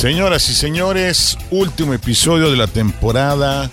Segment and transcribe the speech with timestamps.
[0.00, 3.68] Señoras y señores, último episodio de la temporada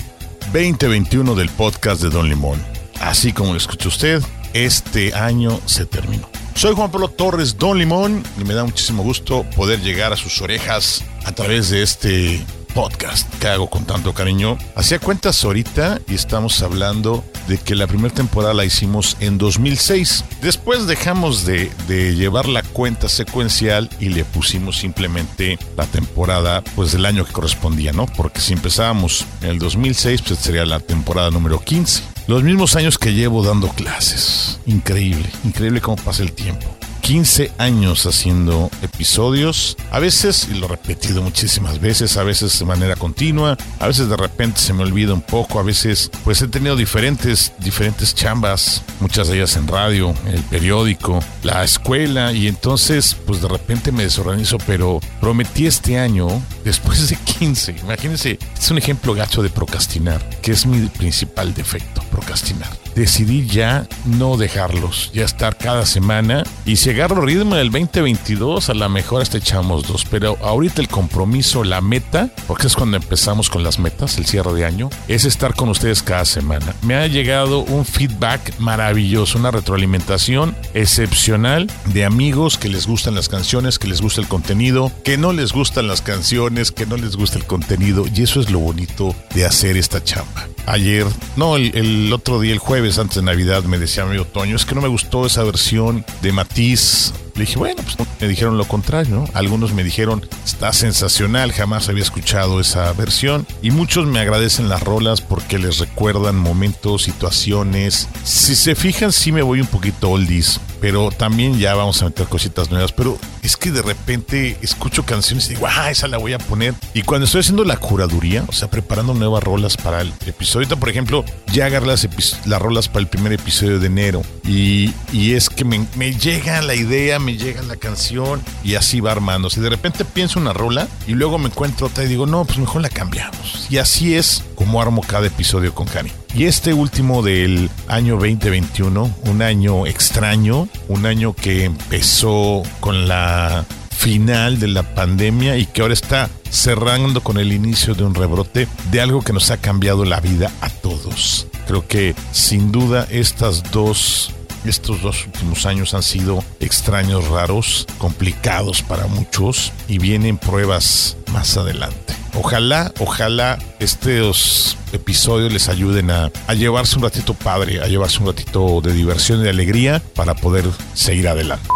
[0.52, 2.62] 2021 del podcast de Don Limón.
[3.00, 4.22] Así como lo escucha usted,
[4.54, 6.30] este año se terminó.
[6.54, 10.42] Soy Juan Pablo Torres Don Limón y me da muchísimo gusto poder llegar a sus
[10.42, 14.58] orejas a través de este podcast que hago con tanto cariño.
[14.76, 20.24] Hacía cuentas ahorita y estamos hablando de que la primera temporada la hicimos en 2006.
[20.42, 27.06] Después dejamos de, llevar la cuenta secuencial y le pusimos simplemente la temporada pues del
[27.06, 28.06] año que correspondía, ¿no?
[28.06, 32.04] Porque si empezábamos en el 2006 pues sería la temporada número 15.
[32.28, 34.60] Los mismos años que llevo dando clases.
[34.66, 36.77] Increíble, increíble cómo pasa el tiempo.
[37.08, 42.66] 15 años haciendo episodios, a veces, y lo he repetido muchísimas veces, a veces de
[42.66, 46.50] manera continua, a veces de repente se me olvida un poco, a veces pues he
[46.50, 53.16] tenido diferentes, diferentes chambas, muchas de ellas en radio, el periódico, la escuela, y entonces
[53.26, 56.28] pues de repente me desorganizo, pero prometí este año,
[56.66, 62.02] después de 15, imagínense, es un ejemplo gacho de procrastinar, que es mi principal defecto,
[62.12, 68.72] procrastinar decidí ya no dejarlos, ya estar cada semana y si agarro ritmo del 2022,
[68.72, 72.98] a lo mejor hasta echamos dos, pero ahorita el compromiso, la meta, porque es cuando
[72.98, 76.74] empezamos con las metas, el cierre de año, es estar con ustedes cada semana.
[76.82, 83.30] Me ha llegado un feedback maravilloso, una retroalimentación excepcional de amigos que les gustan las
[83.30, 87.16] canciones, que les gusta el contenido, que no les gustan las canciones, que no les
[87.16, 91.72] gusta el contenido y eso es lo bonito de hacer esta chamba ayer, no, el,
[91.76, 94.82] el, otro día, el jueves antes de Navidad, me decía mi otoño, es que no
[94.82, 97.14] me gustó esa versión de Matiz.
[97.36, 99.26] Le dije, bueno, pues me dijeron lo contrario, ¿no?
[99.34, 103.46] Algunos me dijeron, está sensacional, jamás había escuchado esa versión.
[103.62, 108.08] Y muchos me agradecen las rolas porque les recuerdan momentos, situaciones.
[108.24, 112.28] Si se fijan, sí me voy un poquito oldies, pero también ya vamos a meter
[112.28, 112.92] cositas nuevas.
[112.92, 116.74] Pero es que de repente escucho canciones y digo, ah, esa la voy a poner.
[116.94, 120.90] Y cuando estoy haciendo la curaduría, o sea, preparando nuevas rolas para el episodio, por
[120.90, 122.08] ejemplo, ya agarré las,
[122.46, 124.22] las rolas para el primer episodio de enero.
[124.44, 129.00] Y, y es que me, me, llega la idea, me llega la canción y así
[129.00, 129.50] va armando.
[129.50, 132.58] Si de repente pienso una rola y luego me encuentro otra y digo, no, pues
[132.58, 133.68] mejor la cambiamos.
[133.70, 136.12] Y así es como armo cada episodio con Cari.
[136.34, 143.66] Y este último del año 2021, un año extraño, un año que empezó con la
[143.92, 148.68] final de la pandemia y que ahora está cerrando con el inicio de un rebrote
[148.90, 151.48] de algo que nos ha cambiado la vida a todos.
[151.68, 154.34] Creo que sin duda estos dos
[154.66, 162.16] últimos años han sido extraños, raros, complicados para muchos y vienen pruebas más adelante.
[162.40, 168.80] Ojalá, ojalá estos episodios les ayuden a, llevarse un ratito padre, a llevarse un ratito
[168.82, 171.68] de diversión y de alegría para poder seguir adelante.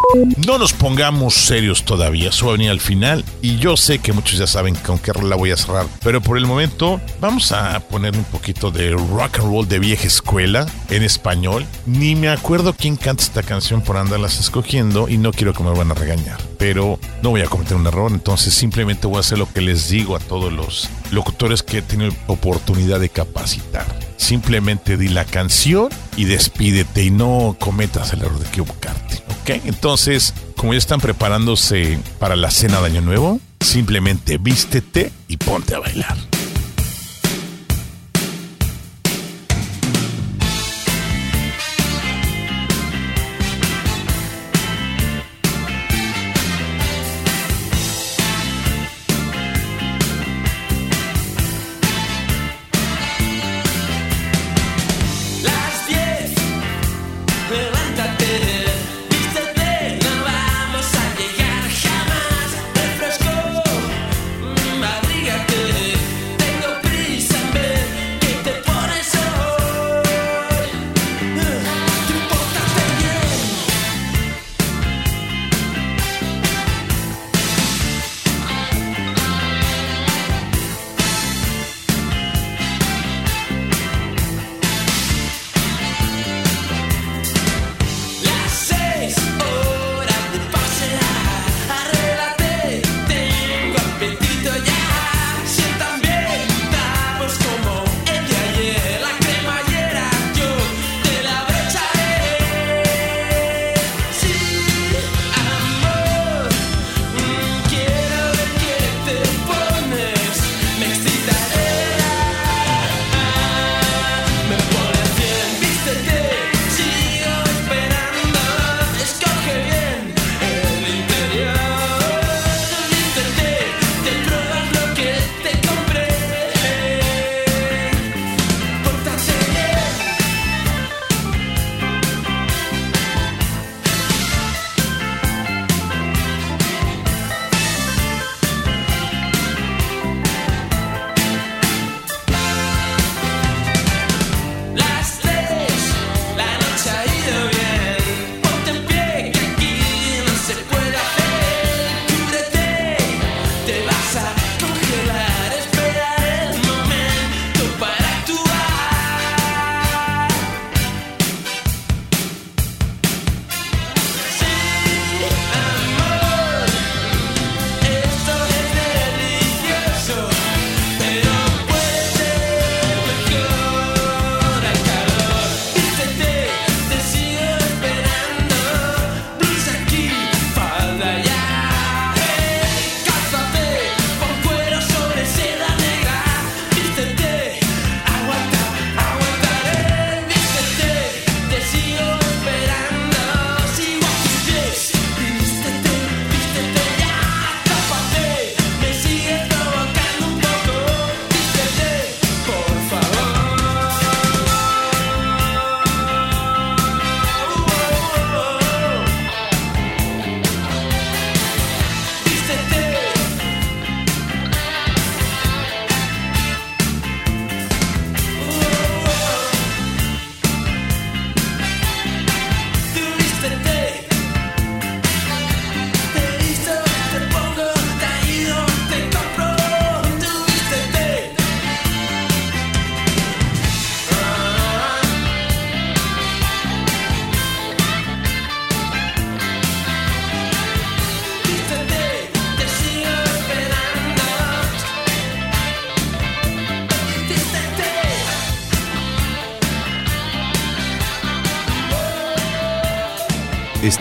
[0.46, 4.76] No nos pongamos serios todavía, eso al final y yo sé que muchos ya saben
[4.76, 8.72] con qué rola voy a cerrar, pero por el momento vamos a poner un poquito
[8.72, 11.66] de rock and roll de vieja escuela en español.
[11.86, 15.72] Ni me acuerdo quién canta esta canción por andarlas escogiendo y no quiero que me
[15.72, 19.40] van a regañar, pero no voy a cometer un error, entonces simplemente voy a hacer
[19.40, 23.88] lo que les digo a todos los locutores que tienen oportunidad de capacitar.
[24.18, 29.24] Simplemente di la canción y despídete y no cometas el error de equivocarte.
[29.42, 29.66] ¿Ok?
[29.66, 35.74] Entonces, como ya están preparándose para la cena de Año Nuevo, simplemente vístete y ponte
[35.74, 36.16] a bailar.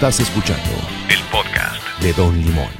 [0.00, 0.70] Estás escuchando
[1.11, 2.70] el podcast de Don Limón.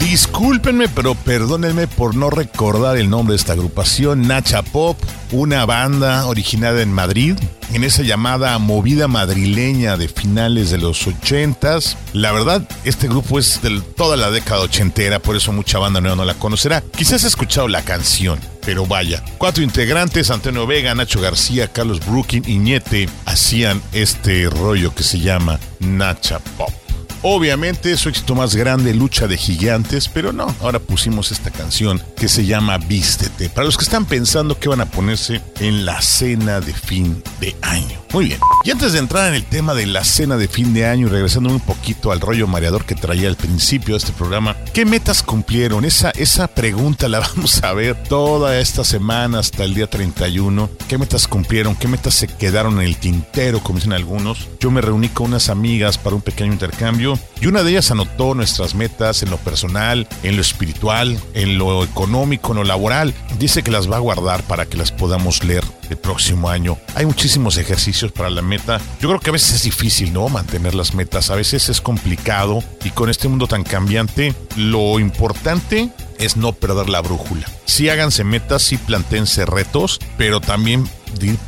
[0.00, 4.98] Discúlpenme, pero perdónenme por no recordar el nombre de esta agrupación, Nacha Pop,
[5.30, 7.36] una banda originada en Madrid,
[7.72, 11.96] en esa llamada movida madrileña de finales de los ochentas.
[12.12, 16.16] La verdad, este grupo es de toda la década ochentera, por eso mucha banda nueva
[16.16, 16.80] no la conocerá.
[16.80, 19.22] Quizás ha escuchado la canción, pero vaya.
[19.38, 25.20] Cuatro integrantes, Antonio Vega, Nacho García, Carlos Brooking y Ñete, hacían este rollo que se
[25.20, 26.81] llama Nacha Pop.
[27.24, 32.26] Obviamente su éxito más grande, Lucha de Gigantes, pero no, ahora pusimos esta canción que
[32.26, 33.48] se llama Vístete.
[33.48, 37.54] Para los que están pensando que van a ponerse en la cena de fin de
[37.62, 38.02] año.
[38.12, 38.40] Muy bien.
[38.64, 41.10] Y antes de entrar en el tema de la cena de fin de año y
[41.10, 45.22] regresando un poquito al rollo mareador que traía al principio de este programa, ¿qué metas
[45.22, 45.84] cumplieron?
[45.84, 50.70] Esa, esa pregunta la vamos a ver toda esta semana hasta el día 31.
[50.88, 51.76] ¿Qué metas cumplieron?
[51.76, 54.48] ¿Qué metas se quedaron en el tintero, como dicen algunos?
[54.58, 58.34] Yo me reuní con unas amigas para un pequeño intercambio y una de ellas anotó
[58.34, 63.14] nuestras metas en lo personal, en lo espiritual, en lo económico, en lo laboral.
[63.38, 66.78] Dice que las va a guardar para que las podamos leer el próximo año.
[66.94, 68.80] Hay muchísimos ejercicios para la meta.
[69.00, 70.28] Yo creo que a veces es difícil, ¿no?
[70.28, 71.30] Mantener las metas.
[71.30, 76.88] A veces es complicado y con este mundo tan cambiante, lo importante es no perder
[76.88, 77.46] la brújula.
[77.64, 80.88] Sí háganse metas, sí plantense retos, pero también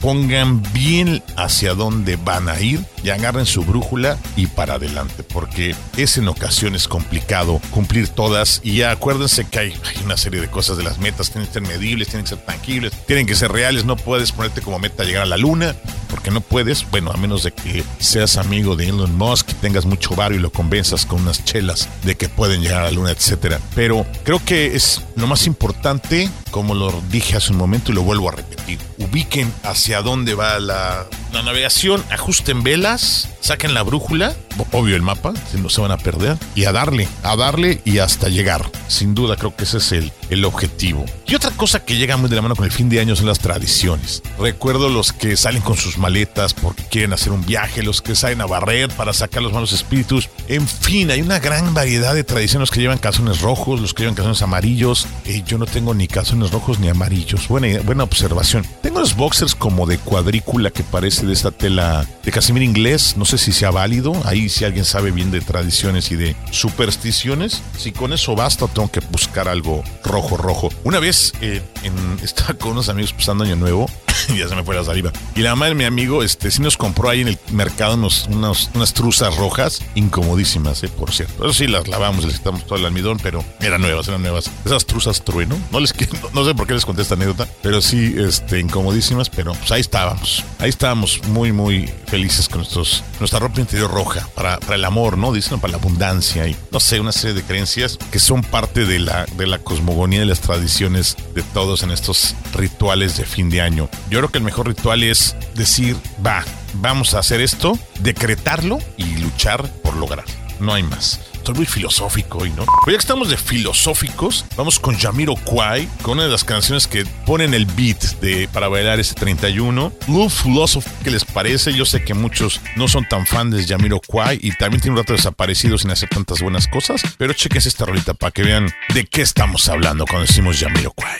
[0.00, 5.76] pongan bien hacia dónde van a ir y agarren su brújula y para adelante, porque
[5.96, 8.60] es en ocasiones complicado cumplir todas.
[8.64, 11.62] Y ya acuérdense que hay, una serie de cosas de las metas, tienen que ser
[11.62, 15.24] medibles, tienen que ser tangibles, tienen que ser reales, no puedes ponerte como meta llegar
[15.24, 15.76] a la luna,
[16.08, 20.14] porque no puedes, bueno, a menos de que seas amigo de Elon Musk tengas mucho
[20.14, 23.60] barrio y lo convenzas con unas chelas de que pueden llegar a la luna, etcétera.
[23.74, 28.02] Pero creo que es lo más importante, como lo dije hace un momento y lo
[28.02, 34.34] vuelvo a repetir, ubiquen hacia dónde va la, la navegación, ajusten velas, saquen la brújula,
[34.72, 37.98] obvio el mapa, si no se van a perder, y a darle, a darle y
[37.98, 38.70] hasta llegar.
[38.88, 41.04] Sin duda creo que ese es el, el objetivo.
[41.26, 43.26] Y otra cosa que llega muy de la mano con el fin de año son
[43.26, 44.22] las tradiciones.
[44.38, 48.40] Recuerdo los que salen con sus maletas porque quieren hacer un viaje, los que salen
[48.40, 50.30] a barrer para sacar los malos espíritus.
[50.48, 54.14] En fin, hay una gran variedad de tradiciones que llevan calzones rojos, los que llevan
[54.14, 55.06] calzones amarillos.
[55.26, 57.46] y yo no tengo ni calzones rojos ni amarillos.
[57.48, 58.66] Buena, buena observación.
[58.80, 63.16] Tengo los boxers como de cuadrícula que parece de esta tela de casimir inglés.
[63.18, 64.12] No sé si sea válido.
[64.24, 67.62] Ahí si alguien sabe bien de tradiciones y de supersticiones.
[67.76, 70.70] Si con eso basta, tengo que buscar algo rojo, rojo.
[70.84, 71.62] Una vez eh,
[72.22, 73.86] estaba con unos amigos pasando Año Nuevo
[74.36, 75.12] ya se me fue la saliva.
[75.34, 78.28] Y la mamá de mi amigo, este, sí nos compró ahí en el mercado unos,
[78.28, 81.34] unas truzas rojas, incomodísimas, eh, por cierto.
[81.38, 84.50] Pero sí las lavamos, les quitamos todo el almidón, pero eran nuevas, eran nuevas.
[84.64, 85.94] Esas truzas trueno, no les
[86.34, 89.80] no, sé por qué les conté esta anécdota, pero sí, este, incomodísimas, pero pues ahí
[89.80, 90.44] estábamos.
[90.58, 95.16] Ahí estábamos muy, muy felices con nuestros, nuestra ropa interior roja, para, para el amor,
[95.16, 95.32] ¿no?
[95.32, 98.98] Dicen para la abundancia y, no sé, una serie de creencias que son parte de
[98.98, 103.62] la, de la cosmogonía y las tradiciones de todos en estos rituales de fin de
[103.62, 103.88] año.
[104.10, 109.16] Yo creo que el mejor ritual es decir, va, vamos a hacer esto, decretarlo y
[109.16, 110.26] luchar por lograr.
[110.60, 111.20] No hay más.
[111.44, 112.64] Estoy muy filosófico hoy, ¿no?
[112.64, 116.86] Pues ya que estamos de filosóficos, vamos con Yamiro Kwai, con una de las canciones
[116.86, 119.92] que ponen el beat de, para bailar ese 31.
[120.08, 121.74] Love Philosophy, ¿qué les parece?
[121.74, 125.02] Yo sé que muchos no son tan fans de Yamiro Kwai y también tiene un
[125.02, 129.04] rato desaparecido sin hacer tantas buenas cosas, pero cheques esta rolita para que vean de
[129.04, 131.18] qué estamos hablando cuando decimos Yamiro Kwai.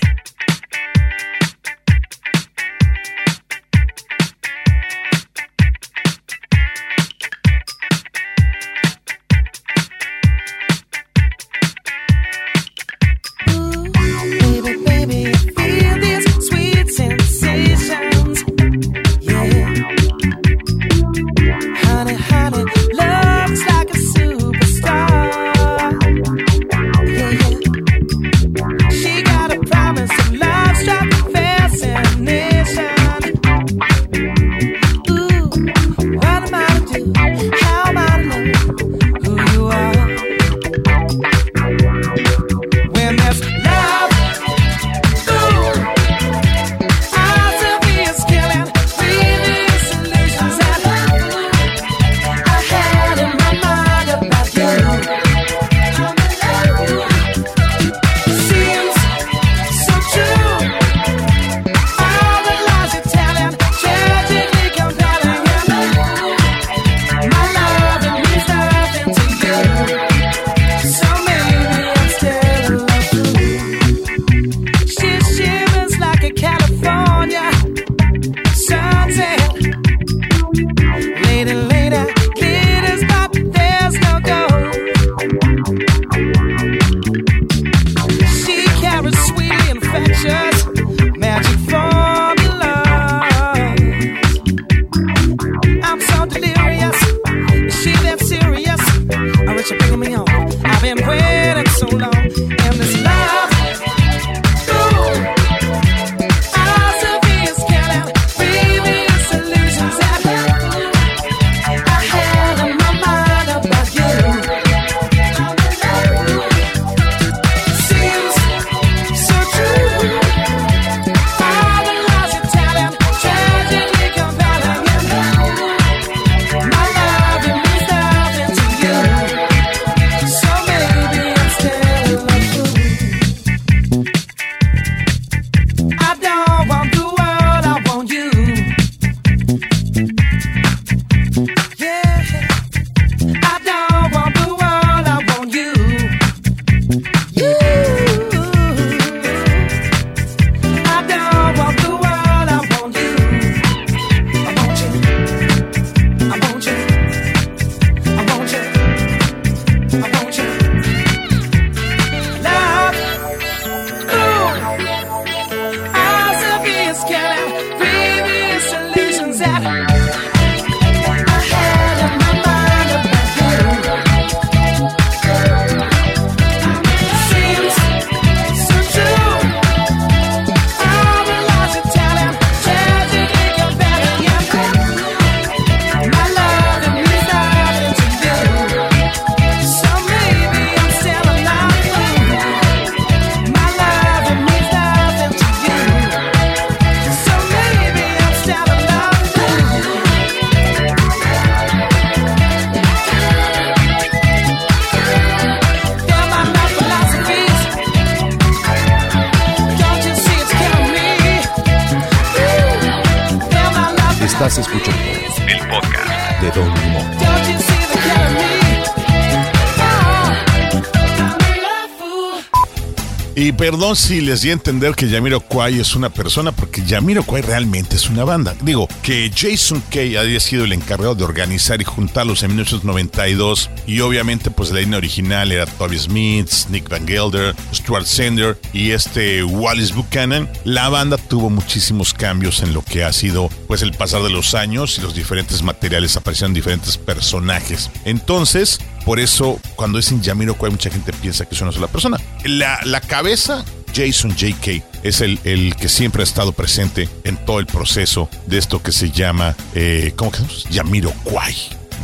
[223.56, 227.42] Perdón si les di a entender que Yamiro Kwai es una persona, porque Yamiro Kwai
[227.42, 228.54] realmente es una banda.
[228.62, 234.00] Digo, que Jason Kay había sido el encargado de organizar y juntarlos en 1992, y
[234.00, 239.42] obviamente pues la línea original era Toby Smith, Nick Van Gelder, Stuart Sender y este
[239.44, 240.48] Wallace Buchanan.
[240.64, 244.54] La banda tuvo muchísimos cambios en lo que ha sido pues el pasar de los
[244.54, 247.90] años y los diferentes materiales aparecieron diferentes personajes.
[248.04, 252.18] Entonces, por eso, cuando dicen Yamiroquai, mucha gente piensa que es una sola persona.
[252.44, 257.60] La, la cabeza, Jason J.K., es el, el, que siempre ha estado presente en todo
[257.60, 260.50] el proceso de esto que se llama, eh, ¿cómo que llama?
[260.70, 261.54] Yamiroquai.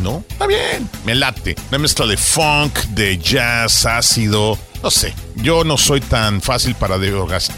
[0.03, 0.25] ¿No?
[0.31, 1.57] Está bien, me late.
[1.69, 6.97] Una mezcla de funk, de jazz, ácido, no sé, yo no soy tan fácil para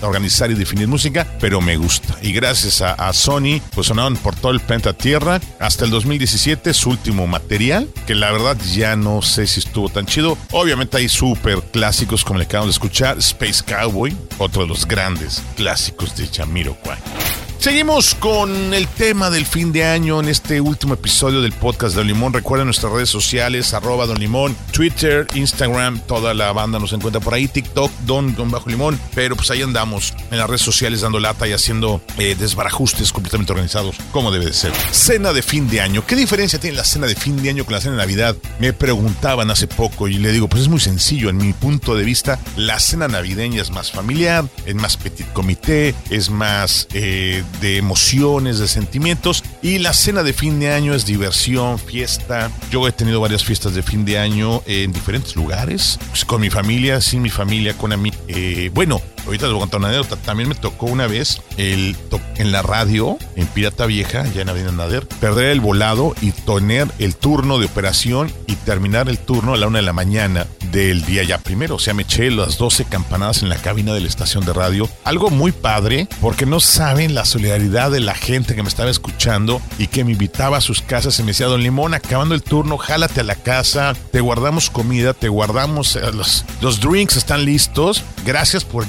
[0.02, 2.16] organizar y definir música, pero me gusta.
[2.22, 6.74] Y gracias a, a, Sony, pues sonaron por todo el planeta Tierra hasta el 2017,
[6.74, 10.36] su último material, que la verdad ya no sé si estuvo tan chido.
[10.50, 15.42] Obviamente hay súper clásicos como le acabamos de escuchar, Space Cowboy, otro de los grandes
[15.56, 16.98] clásicos de Jamiroquai.
[17.62, 22.00] Seguimos con el tema del fin de año en este último episodio del podcast de
[22.00, 22.32] Don Limón.
[22.32, 27.34] Recuerden nuestras redes sociales, arroba Don Limón, Twitter, Instagram, toda la banda nos encuentra por
[27.34, 28.98] ahí, TikTok, Don, Don Bajo Limón.
[29.14, 33.52] Pero pues ahí andamos en las redes sociales dando lata y haciendo eh, desbarajustes completamente
[33.52, 34.72] organizados, como debe de ser.
[34.90, 36.04] Cena de fin de año.
[36.04, 38.34] ¿Qué diferencia tiene la cena de fin de año con la cena de Navidad?
[38.58, 41.30] Me preguntaban hace poco y le digo, pues es muy sencillo.
[41.30, 45.94] En mi punto de vista, la cena navideña es más familiar, es más petit comité,
[46.10, 46.88] es más...
[46.92, 49.42] Eh, de emociones, de sentimientos.
[49.62, 52.50] Y la cena de fin de año es diversión, fiesta.
[52.70, 56.50] Yo he tenido varias fiestas de fin de año en diferentes lugares, pues con mi
[56.50, 58.18] familia, sin mi familia, con amigos.
[58.28, 60.16] Eh, bueno, ahorita les voy a contar una anécdota.
[60.16, 61.96] También me tocó una vez el
[62.36, 66.88] en la radio, en Pirata Vieja, ya en Avenida Nader, perder el volado y tener
[66.98, 71.04] el turno de operación y terminar el turno a la una de la mañana del
[71.04, 71.76] día ya primero.
[71.76, 74.88] O sea, me eché las 12 campanadas en la cabina de la estación de radio.
[75.04, 79.60] Algo muy padre, porque no saben la solidaridad de la gente que me estaba escuchando
[79.78, 82.78] y que me invitaba a sus casas y me decía, Don Limón, acabando el turno,
[82.78, 88.04] jálate a la casa, te guardamos comida, te guardamos, eh, los, los drinks están listos.
[88.24, 88.88] Gracias por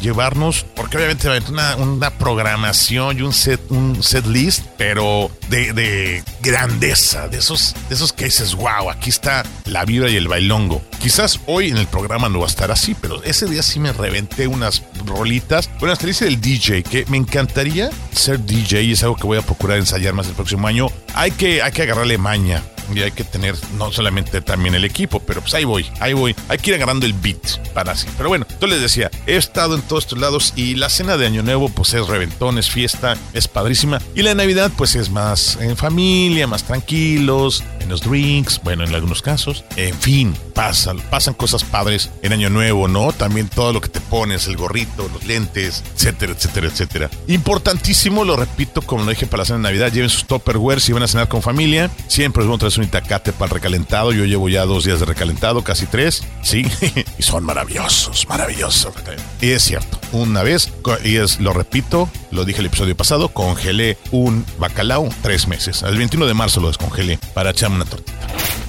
[0.75, 7.39] porque obviamente una, programación y un set, un set list, pero de, de grandeza, de
[7.39, 10.81] esos, de esos que dices, wow, aquí está la vibra y el bailongo.
[11.01, 13.91] Quizás hoy en el programa no va a estar así, pero ese día sí me
[13.91, 15.69] reventé unas rolitas.
[15.79, 19.37] Bueno, hasta dice del DJ, que me encantaría ser DJ y es algo que voy
[19.37, 20.87] a procurar ensayar más el próximo año.
[21.13, 22.63] Hay que, hay que agarrarle maña
[22.95, 26.35] y hay que tener no solamente también el equipo, pero pues ahí voy, ahí voy.
[26.47, 28.07] Hay que ir agarrando el beat para así.
[28.17, 31.25] Pero bueno, yo les decía, he estado en todos estos lados y la cena de
[31.25, 34.01] Año Nuevo pues es reventón, es fiesta, es padrísima.
[34.15, 38.95] Y la Navidad pues es más en familia, más tranquilos, en los drinks, bueno, en
[38.95, 39.63] algunos casos.
[39.75, 43.11] En fin, pasan, pasan cosas padres en Año Nuevo, ¿no?
[43.11, 47.09] También todo lo que te pones, el gorrito, los lentes, etcétera, etcétera, etcétera.
[47.27, 50.93] Importantísimo, lo repito, como lo dije para la cena de Navidad, lleven sus topperware si
[50.93, 51.91] van a cenar con familia.
[52.07, 54.13] Siempre es bueno traer un itacate para el recalentado.
[54.13, 56.65] Yo llevo ya dos días de recalentado, casi tres, sí,
[57.17, 58.93] y son maravillosos, maravillosos.
[59.41, 60.71] Y es cierto, una vez,
[61.03, 65.83] y es, lo repito, lo dije el episodio pasado, congelé un bacalao tres meses.
[65.83, 68.13] El 21 de marzo lo descongelé para echarme una tortita.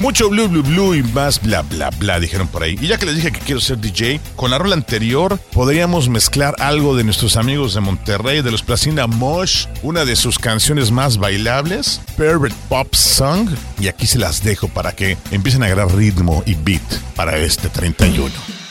[0.00, 2.76] Mucho blue, blue, blue y más bla, bla, bla, dijeron por ahí.
[2.80, 6.56] Y ya que les dije que quiero ser DJ, con la rola anterior podríamos mezclar
[6.58, 11.18] algo de nuestros amigos de Monterrey, de los Placina Mosh, una de sus canciones más
[11.18, 13.48] bailables, Pervert Pop Song.
[13.78, 16.82] Y aquí se las dejo para que empiecen a agarrar ritmo y beat
[17.14, 18.63] para este 31.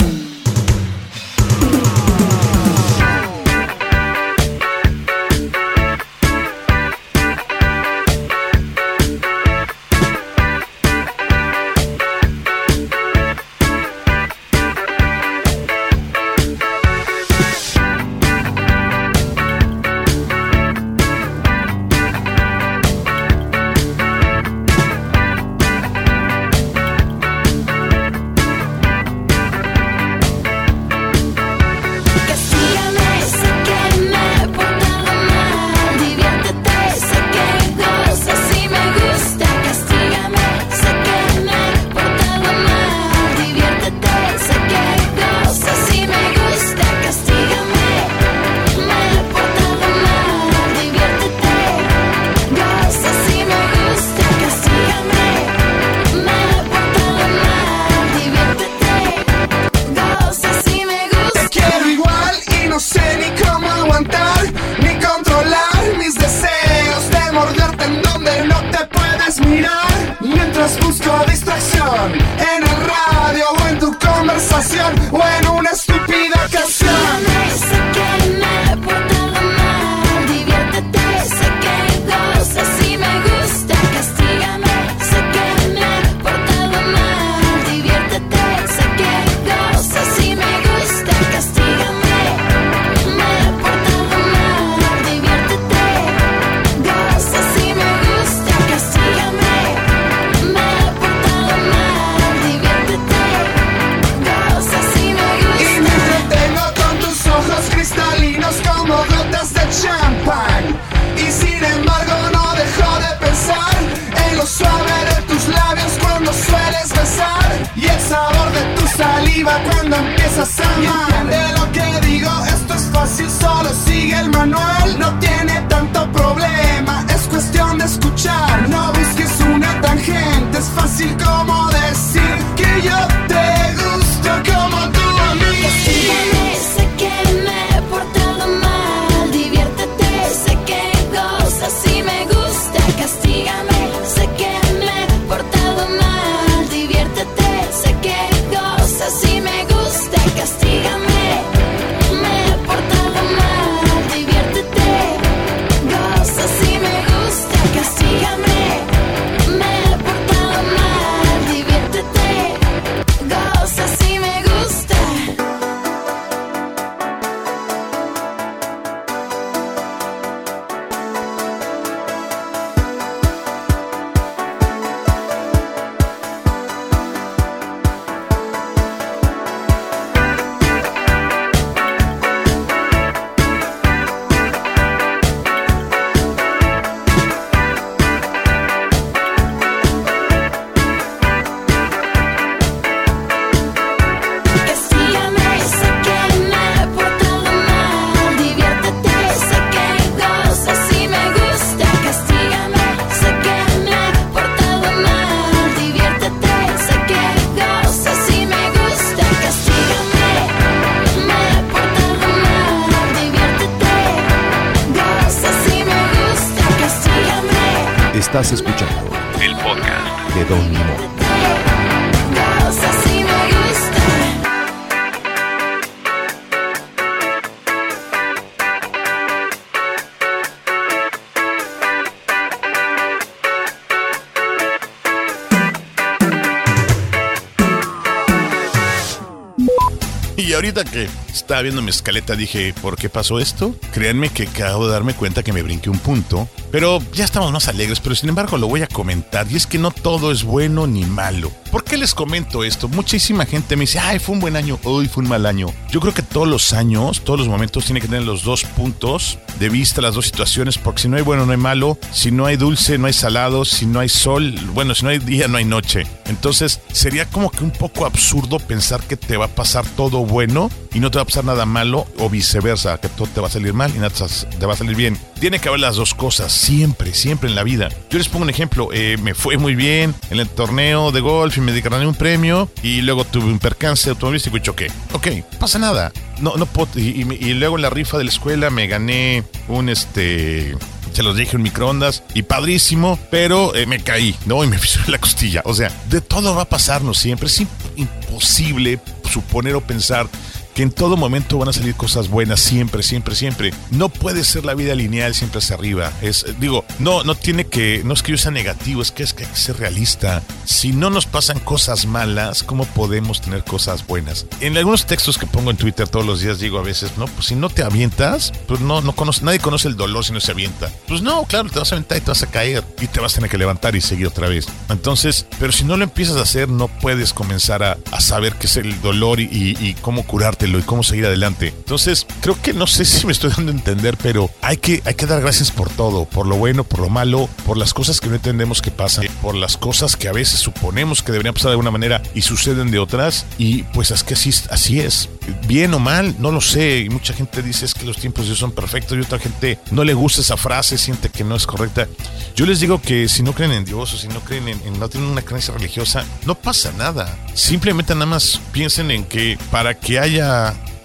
[240.67, 243.75] Ahorita que estaba viendo mi escaleta dije, ¿por qué pasó esto?
[243.91, 247.67] Créanme que acabo de darme cuenta que me brinqué un punto, pero ya estamos más
[247.67, 250.87] alegres, pero sin embargo lo voy a comentar y es que no todo es bueno
[250.87, 251.51] ni malo.
[251.69, 252.87] ¿Por qué les comento esto?
[252.87, 255.73] Muchísima gente me dice, ay, fue un buen año, hoy fue un mal año.
[255.91, 259.39] Yo creo que todos los años, todos los momentos tienen que tener los dos puntos
[259.63, 262.45] de vista, las dos situaciones, porque si no hay bueno, no hay malo, si no
[262.45, 265.57] hay dulce, no hay salado, si no hay sol, bueno, si no hay día, no
[265.57, 266.03] hay noche.
[266.25, 270.69] Entonces sería como que un poco absurdo pensar que te va a pasar todo bueno
[270.93, 273.51] y no te va a pasar nada malo o viceversa, que todo te va a
[273.51, 274.11] salir mal y nada
[274.59, 275.17] te va a salir bien.
[275.43, 277.89] Tiene que haber las dos cosas, siempre, siempre en la vida.
[278.09, 281.57] Yo les pongo un ejemplo, eh, me fue muy bien en el torneo de golf
[281.57, 284.87] y me gané un premio y luego tuve un percance automovilístico y choqué.
[285.11, 285.27] Ok,
[285.59, 286.13] pasa nada.
[286.39, 289.43] No, no puedo, y, y- y luego en la rifa de la escuela me gané
[289.67, 290.77] un este
[291.11, 294.63] se los dije en microondas y padrísimo, pero eh, me caí, ¿no?
[294.63, 295.61] Y me fisuré la costilla.
[295.65, 297.47] O sea, de todo va a pasarnos siempre.
[297.47, 298.97] Es imp- imposible
[299.29, 300.27] suponer o pensar
[300.73, 303.73] que en todo momento van a salir cosas buenas, siempre, siempre, siempre.
[303.91, 306.11] No puede ser la vida lineal siempre hacia arriba.
[306.21, 309.23] Es, eh, digo, no, no tiene que, no es que yo sea negativo, es que
[309.23, 310.41] es que hay que ser realista.
[310.65, 314.45] Si no nos pasan cosas malas, ¿cómo podemos tener cosas buenas?
[314.61, 317.47] En algunos textos que pongo en Twitter todos los días digo a veces, no, pues
[317.47, 320.51] si no te avientas, pues no, no conoce, nadie conoce el dolor si no se
[320.51, 320.89] avienta.
[321.07, 323.33] Pues no, claro, te vas a aventar y te vas a caer y te vas
[323.33, 324.65] a tener que levantar y seguir otra vez.
[324.89, 328.67] Entonces, pero si no lo empiezas a hacer, no puedes comenzar a, a saber qué
[328.67, 329.47] es el dolor y,
[329.79, 330.23] y- cómo
[330.67, 331.67] y cómo seguir adelante.
[331.77, 335.13] Entonces, creo que no sé si me estoy dando a entender, pero hay que, hay
[335.15, 338.27] que dar gracias por todo, por lo bueno, por lo malo, por las cosas que
[338.29, 341.73] no entendemos que pasan, por las cosas que a veces suponemos que deberían pasar de
[341.73, 343.45] alguna manera y suceden de otras.
[343.57, 345.29] Y pues es que así, así es.
[345.67, 346.99] Bien o mal, no lo sé.
[346.99, 350.03] Y mucha gente dice es que los tiempos de son perfectos y otra gente no
[350.03, 352.07] le gusta esa frase, siente que no es correcta.
[352.55, 354.99] Yo les digo que si no creen en Dios o si no creen en, en-
[354.99, 357.35] no tienen una creencia religiosa, no pasa nada.
[357.55, 360.52] Simplemente nada más piensen en que para que haya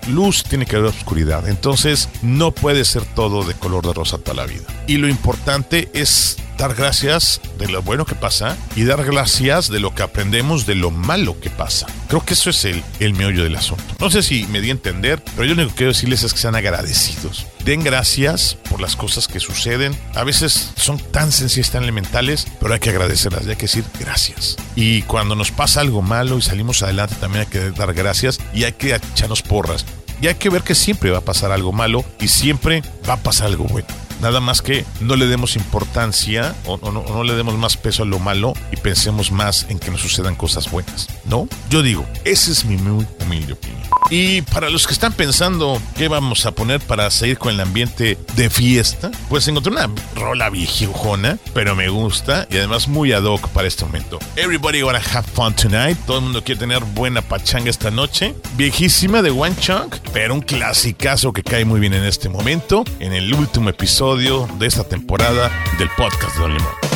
[0.08, 1.48] luz tiene que haber oscuridad.
[1.48, 4.64] Entonces no puede ser todo de color de rosa toda la vida.
[4.86, 9.78] Y lo importante es dar gracias de lo bueno que pasa y dar gracias de
[9.78, 11.86] lo que aprendemos de lo malo que pasa.
[12.08, 13.84] Creo que eso es el, el meollo del asunto.
[14.00, 16.32] No sé si me di a entender, pero yo lo único que quiero decirles es
[16.32, 17.46] que sean agradecidos.
[17.64, 19.96] Den gracias por las cosas que suceden.
[20.14, 24.56] A veces son tan sencillas, tan elementales, pero hay que agradecerlas, hay que decir gracias.
[24.74, 28.64] Y cuando nos pasa algo malo y salimos adelante, también hay que dar gracias y
[28.64, 29.86] hay que echarnos porras.
[30.20, 33.22] Y hay que ver que siempre va a pasar algo malo y siempre va a
[33.22, 33.86] pasar algo bueno.
[34.20, 38.06] Nada más que no le demos importancia o, no, no le demos más peso a
[38.06, 41.08] lo malo y pensemos más en que nos sucedan cosas buenas.
[41.28, 41.48] ¿No?
[41.68, 43.78] Yo digo, esa es mi muy humilde opinión.
[44.10, 48.18] Y para los que están pensando qué vamos a poner para seguir con el ambiente
[48.34, 53.48] de fiesta, pues encontré una rola viejojona, pero me gusta y además muy ad hoc
[53.48, 54.18] para este momento.
[54.36, 55.98] Everybody wanna have fun tonight.
[56.06, 58.34] Todo el mundo quiere tener buena pachanga esta noche.
[58.56, 63.12] Viejísima de One Chunk, pero un clasicazo que cae muy bien en este momento, en
[63.12, 66.87] el último episodio de esta temporada del podcast de Don Limón.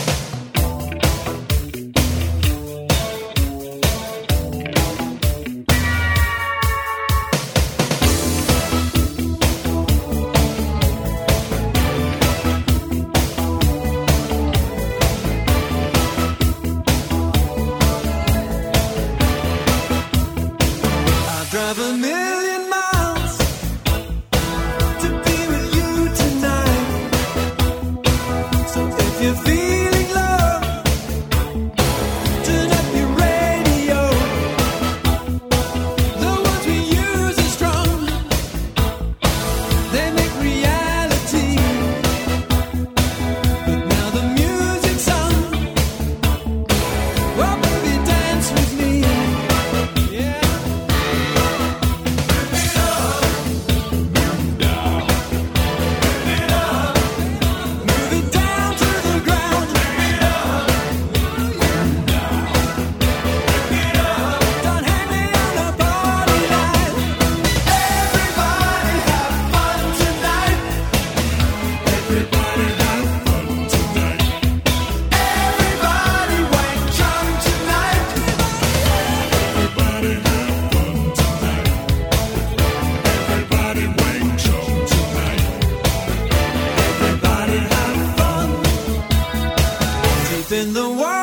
[90.52, 91.21] in the world.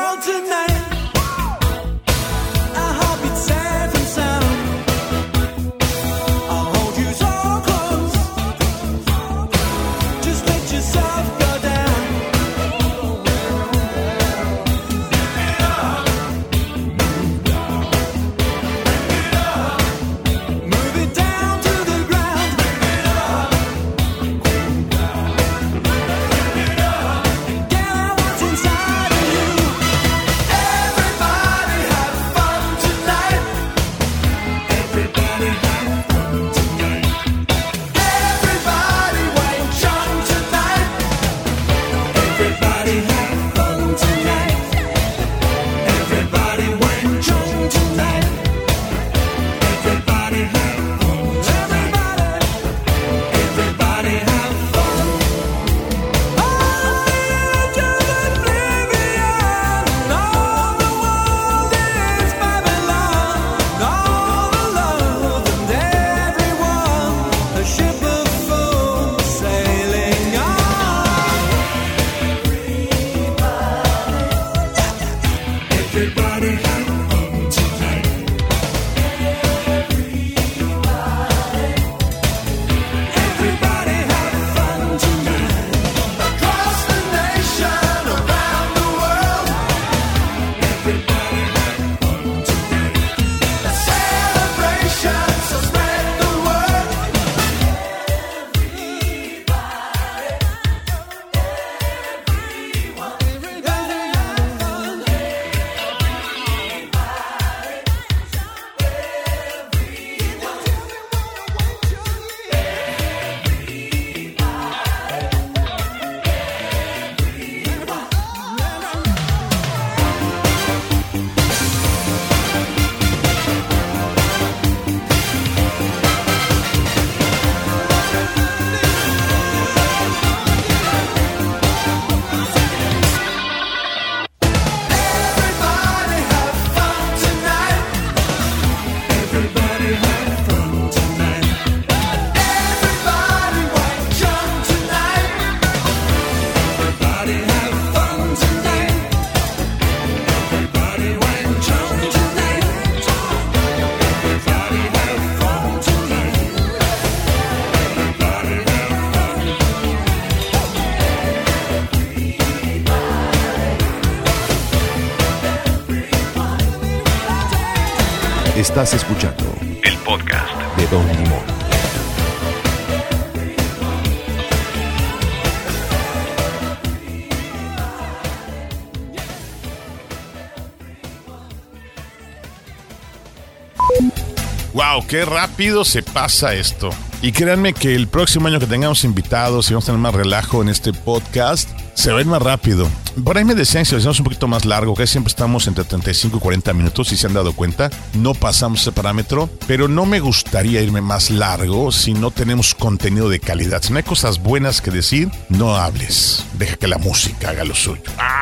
[184.72, 186.90] Wow, qué rápido se pasa esto.
[187.22, 190.62] Y créanme que el próximo año que tengamos invitados y vamos a tener más relajo
[190.62, 192.88] en este podcast, se va a ir más rápido.
[193.24, 195.84] Por ahí me decían si lo hacemos un poquito más largo, que siempre estamos entre
[195.84, 200.06] 35 y 40 minutos, si se han dado cuenta, no pasamos ese parámetro, pero no
[200.06, 203.82] me gustaría irme más largo si no tenemos contenido de calidad.
[203.82, 206.44] Si no hay cosas buenas que decir, no hables.
[206.54, 208.02] Deja que la música haga lo suyo.
[208.18, 208.39] Ay,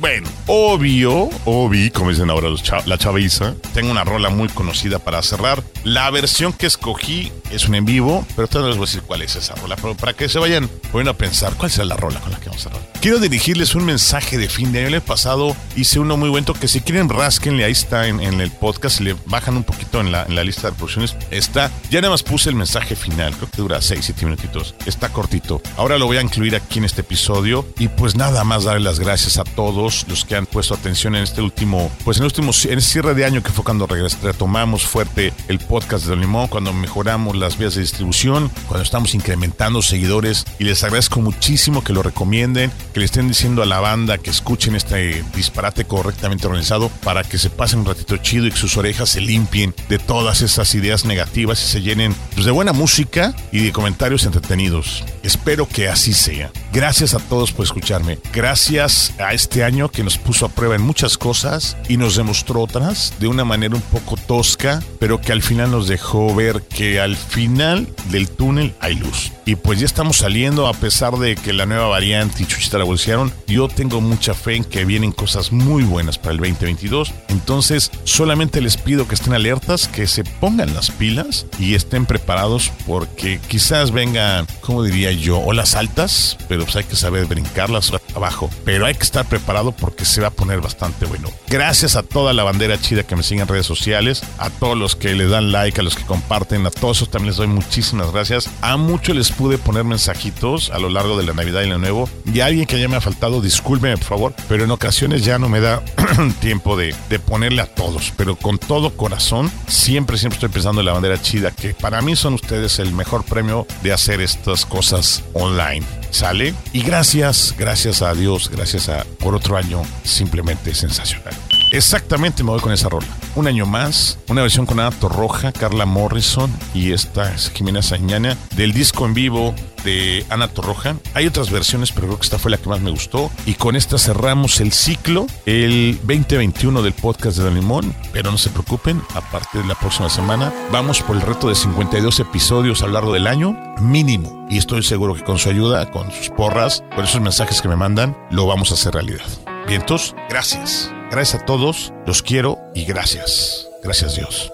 [0.00, 5.22] bueno, obvio, obvio, como dicen ahora los la chaviza, tengo una rola muy conocida para
[5.22, 5.62] cerrar.
[5.84, 9.02] La versión que escogí es un en vivo, pero todavía no les voy a decir
[9.02, 11.96] cuál es esa rola, pero para que se vayan poniendo a pensar cuál será la
[11.96, 12.92] rola con la que vamos a cerrar.
[13.00, 14.96] Quiero dirigirles un mensaje de fin de año.
[14.96, 19.00] El pasado hice uno muy bueno que si quieren rasquenle, ahí está en, el podcast
[19.00, 21.16] le bajan un poquito en la, en la lista de reproducciones.
[21.30, 24.74] Está, ya nada más puse el mensaje final, creo que dura 6, 7 minutitos.
[24.86, 25.60] Está cortito.
[25.76, 29.00] Ahora lo voy a incluir aquí en este episodio y pues nada más darle las
[29.00, 32.52] gracias a todos los que han puesto atención en este último, pues en el último,
[32.64, 36.48] en el cierre de año que fue cuando retomamos fuerte el podcast de Don Limón,
[36.48, 41.92] cuando mejoramos las vías de distribución, cuando estamos incrementando seguidores y les agradezco muchísimo que
[41.92, 46.90] lo recomienden, que le estén diciendo a la banda que escuchen este disparate correctamente organizado
[47.02, 50.42] para que se pasen un ratito chido y que sus orejas se limpien de todas
[50.42, 55.04] esas ideas negativas y se llenen pues, de buena música y de comentarios entretenidos.
[55.22, 56.50] Espero que así sea.
[56.72, 58.18] Gracias a todos por escucharme.
[58.32, 62.62] Gracias a este año que nos puso a prueba en muchas cosas y nos demostró
[62.62, 66.98] otras de una manera un poco tosca, pero que al final nos dejó ver que
[66.98, 69.30] al final del túnel hay luz.
[69.46, 72.84] Y pues ya estamos saliendo a pesar de que la nueva variante y Chuchita la
[72.84, 73.32] bolsearon.
[73.46, 77.14] Yo tengo mucha fe en que vienen cosas muy buenas para el 2022.
[77.28, 82.72] Entonces solamente les pido que estén alertas, que se pongan las pilas y estén preparados
[82.86, 88.50] porque quizás vengan, como diría yo, olas altas, pero pues hay que saber brincarlas abajo.
[88.64, 89.26] Pero hay que estar
[89.72, 91.30] porque se va a poner bastante bueno.
[91.48, 94.96] Gracias a toda la bandera chida que me sigue en redes sociales, a todos los
[94.96, 98.12] que le dan like, a los que comparten, a todos esos también les doy muchísimas
[98.12, 98.50] gracias.
[98.60, 102.08] A muchos les pude poner mensajitos a lo largo de la Navidad y Año Nuevo.
[102.32, 105.38] Y a alguien que ya me ha faltado, discúlpeme por favor, pero en ocasiones ya
[105.38, 105.82] no me da
[106.40, 108.12] tiempo de, de ponerle a todos.
[108.16, 112.16] Pero con todo corazón, siempre, siempre estoy pensando en la bandera chida, que para mí
[112.16, 115.84] son ustedes el mejor premio de hacer estas cosas online.
[116.10, 116.54] ¿Sale?
[116.72, 121.34] Y gracias, gracias a Dios, gracias a por otro año simplemente sensacional.
[121.70, 123.06] Exactamente me voy con esa rola.
[123.36, 128.36] Un año más, una versión con Ana Torroja, Carla Morrison y esta es Jimena Sañana
[128.56, 130.96] del disco en vivo de Ana Torroja.
[131.14, 133.30] Hay otras versiones, pero creo que esta fue la que más me gustó.
[133.46, 137.94] Y con esta cerramos el ciclo, el 2021 del podcast de Don Limón.
[138.12, 141.54] Pero no se preocupen, a partir de la próxima semana vamos por el reto de
[141.54, 144.46] 52 episodios a lo largo del año, mínimo.
[144.50, 147.76] Y estoy seguro que con su ayuda, con sus porras, con esos mensajes que me
[147.76, 149.26] mandan, lo vamos a hacer realidad.
[149.66, 150.90] Vientos, gracias.
[151.10, 153.66] Gracias a todos, los quiero y gracias.
[153.82, 154.52] Gracias Dios.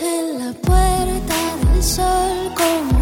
[0.00, 2.95] En la puerta del sol como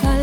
[0.00, 0.21] y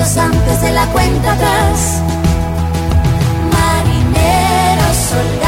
[0.00, 2.02] antes de la cuenta atrás.
[3.52, 5.47] Marineros, soldados,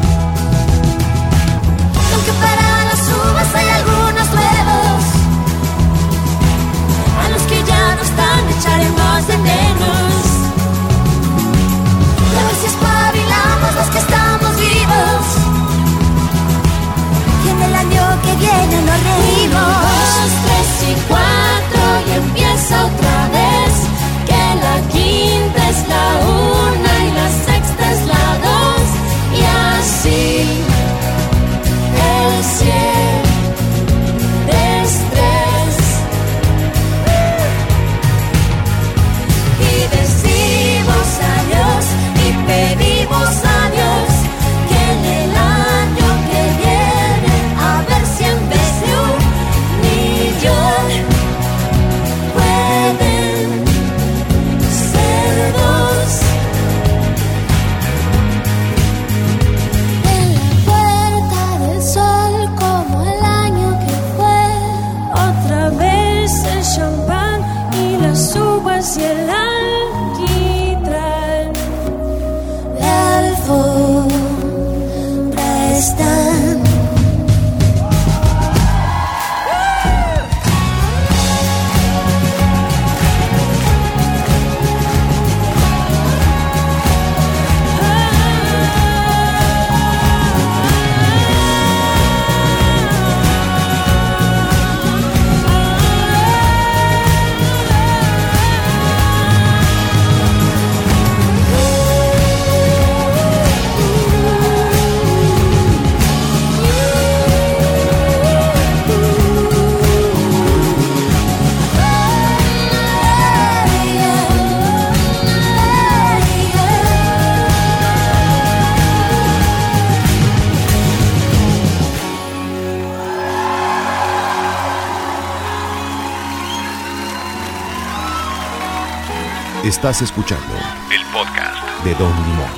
[129.81, 130.53] Estás escuchando
[130.93, 132.51] el podcast de Don Limón.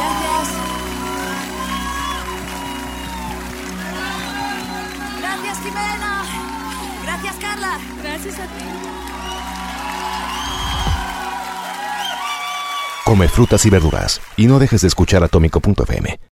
[0.00, 0.48] Gracias.
[5.20, 6.24] Gracias, Jimena.
[7.04, 7.78] Gracias, Carla.
[8.02, 8.64] Gracias a ti.
[13.04, 16.18] Come frutas y verduras y no dejes de escuchar atómico.fm.